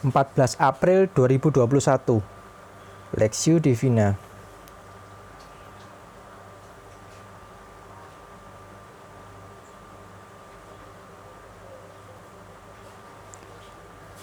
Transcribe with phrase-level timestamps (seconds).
[0.00, 1.60] 14 April 2021
[3.20, 4.16] Lexio Divina.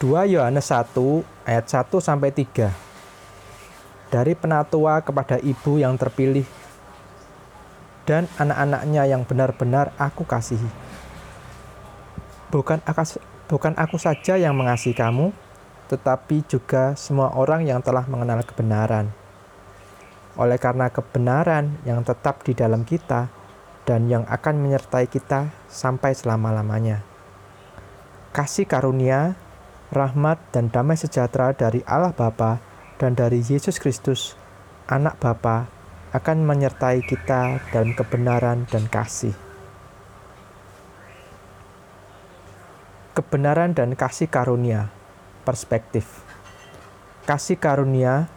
[0.01, 0.97] Dua Yohanes 1
[1.45, 2.73] ayat 1 sampai 3
[4.09, 6.49] Dari penatua kepada ibu yang terpilih
[8.09, 10.73] dan anak-anaknya yang benar-benar aku kasihi.
[12.49, 15.35] Bukan aku, bukan aku saja yang mengasihi kamu,
[15.87, 19.15] tetapi juga semua orang yang telah mengenal kebenaran.
[20.35, 23.31] Oleh karena kebenaran yang tetap di dalam kita
[23.87, 27.01] dan yang akan menyertai kita sampai selama-lamanya.
[28.35, 29.39] Kasih karunia,
[29.89, 32.59] rahmat, dan damai sejahtera dari Allah Bapa
[32.99, 34.35] dan dari Yesus Kristus,
[34.91, 35.71] Anak Bapa,
[36.11, 39.33] akan menyertai kita dalam kebenaran dan kasih.
[43.17, 44.93] Kebenaran dan kasih karunia
[45.47, 46.27] perspektif.
[47.23, 48.27] Kasih karunia,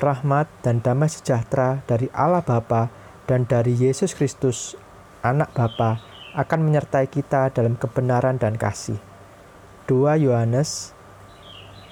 [0.00, 2.88] rahmat, dan damai sejahtera dari Allah Bapa
[3.28, 4.72] dan dari Yesus Kristus,
[5.20, 6.00] Anak Bapa,
[6.32, 8.96] akan menyertai kita dalam kebenaran dan kasih.
[9.84, 10.96] 2 Yohanes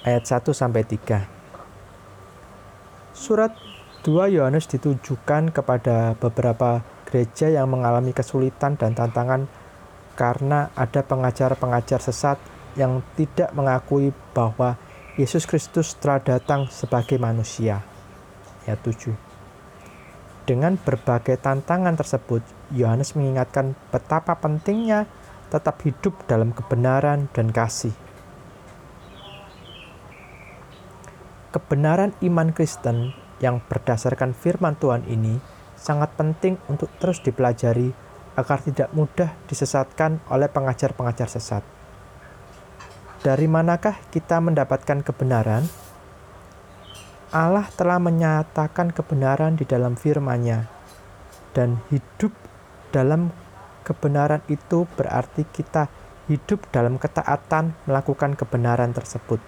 [0.01, 1.25] ayat 1 sampai 3.
[3.13, 3.53] Surat
[4.05, 9.49] 2 Yohanes ditujukan kepada beberapa gereja yang mengalami kesulitan dan tantangan
[10.13, 12.37] karena ada pengajar-pengajar sesat
[12.75, 14.75] yang tidak mengakui bahwa
[15.15, 17.83] Yesus Kristus telah datang sebagai manusia.
[18.67, 19.15] Ayat 7.
[20.45, 25.09] Dengan berbagai tantangan tersebut, Yohanes mengingatkan betapa pentingnya
[25.49, 27.95] tetap hidup dalam kebenaran dan kasih.
[31.49, 35.39] Kebenaran iman Kristen yang berdasarkan firman Tuhan ini
[35.79, 37.95] sangat penting untuk terus dipelajari
[38.35, 41.63] agar tidak mudah disesatkan oleh pengajar-pengajar sesat.
[43.25, 45.65] Dari manakah kita mendapatkan kebenaran?
[47.33, 50.69] Allah telah menyatakan kebenaran di dalam firman-Nya,
[51.57, 52.29] dan hidup
[52.93, 53.33] dalam
[53.81, 55.89] kebenaran itu berarti kita
[56.29, 59.41] hidup dalam ketaatan melakukan kebenaran tersebut.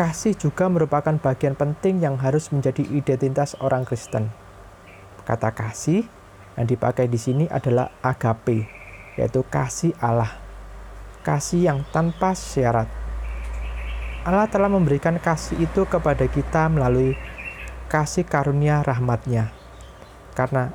[0.00, 4.32] Kasih juga merupakan bagian penting yang harus menjadi identitas orang Kristen.
[5.28, 6.08] Kata kasih
[6.56, 8.77] yang dipakai di sini adalah agape,
[9.18, 10.30] yaitu kasih Allah.
[11.26, 12.86] Kasih yang tanpa syarat.
[14.22, 17.18] Allah telah memberikan kasih itu kepada kita melalui
[17.90, 19.50] kasih karunia rahmatnya.
[20.38, 20.70] Karena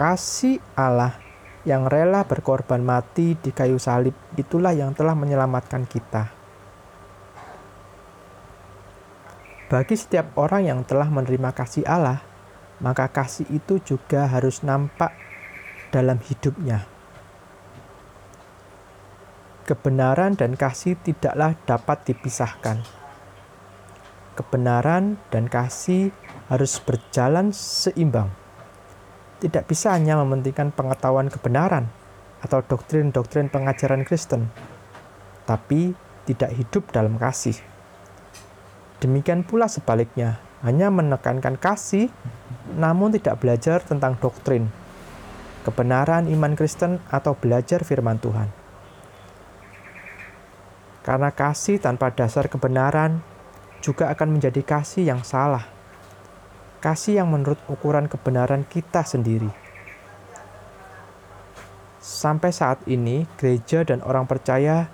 [0.00, 1.20] kasih Allah
[1.68, 6.32] yang rela berkorban mati di kayu salib itulah yang telah menyelamatkan kita.
[9.70, 12.24] Bagi setiap orang yang telah menerima kasih Allah,
[12.82, 15.14] maka kasih itu juga harus nampak
[15.94, 16.99] dalam hidupnya
[19.70, 22.82] kebenaran dan kasih tidaklah dapat dipisahkan.
[24.34, 26.10] Kebenaran dan kasih
[26.50, 28.34] harus berjalan seimbang.
[29.38, 31.86] Tidak bisa hanya mementingkan pengetahuan kebenaran
[32.42, 34.50] atau doktrin-doktrin pengajaran Kristen,
[35.46, 35.94] tapi
[36.26, 37.54] tidak hidup dalam kasih.
[38.98, 42.10] Demikian pula sebaliknya, hanya menekankan kasih
[42.74, 44.66] namun tidak belajar tentang doktrin,
[45.62, 48.59] kebenaran iman Kristen atau belajar firman Tuhan.
[51.10, 53.18] Karena kasih tanpa dasar kebenaran
[53.82, 55.66] juga akan menjadi kasih yang salah.
[56.78, 59.50] Kasih yang menurut ukuran kebenaran kita sendiri.
[61.98, 64.86] Sampai saat ini, gereja dan orang percaya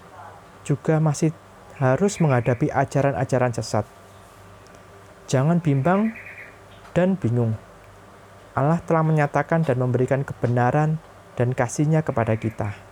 [0.64, 1.36] juga masih
[1.76, 3.84] harus menghadapi ajaran-ajaran sesat.
[5.28, 6.16] Jangan bimbang
[6.96, 7.60] dan bingung.
[8.56, 10.96] Allah telah menyatakan dan memberikan kebenaran
[11.36, 12.85] dan kasihnya kepada kita.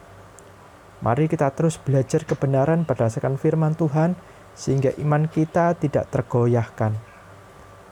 [1.04, 4.16] Mari kita terus belajar kebenaran berdasarkan firman Tuhan
[4.56, 6.96] sehingga iman kita tidak tergoyahkan.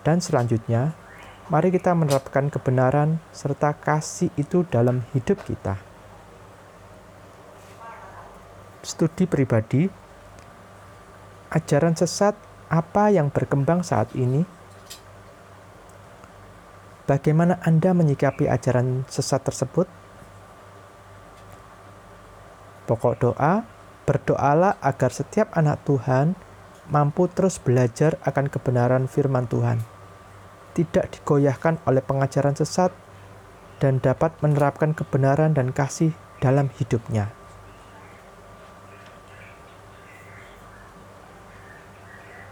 [0.01, 0.97] Dan selanjutnya,
[1.53, 5.77] mari kita menerapkan kebenaran serta kasih itu dalam hidup kita.
[8.81, 9.93] Studi pribadi,
[11.53, 12.33] ajaran sesat
[12.73, 14.41] apa yang berkembang saat ini?
[17.05, 20.02] Bagaimana Anda menyikapi ajaran sesat tersebut?
[22.85, 23.63] Pokok doa,
[24.03, 26.35] berdoalah agar setiap anak Tuhan
[26.91, 29.79] mampu terus belajar akan kebenaran firman Tuhan,
[30.75, 32.91] tidak digoyahkan oleh pengajaran sesat,
[33.79, 37.31] dan dapat menerapkan kebenaran dan kasih dalam hidupnya.